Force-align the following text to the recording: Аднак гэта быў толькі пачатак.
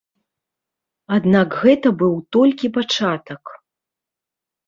Аднак 1.17 1.49
гэта 1.65 1.87
быў 2.01 2.13
толькі 2.37 2.71
пачатак. 2.77 3.43